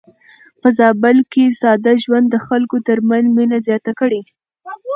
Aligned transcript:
په 0.61 0.67
زابل 0.79 1.17
کې 1.31 1.45
ساده 1.61 1.93
ژوند 2.03 2.27
د 2.31 2.35
خلکو 2.47 2.77
ترمنځ 2.87 3.25
مينه 3.37 3.57
زياته 3.67 3.91
کړې. 3.99 4.21